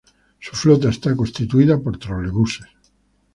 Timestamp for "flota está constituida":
0.55-1.77